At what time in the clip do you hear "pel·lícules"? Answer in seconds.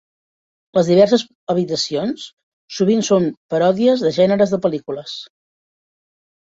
4.67-5.17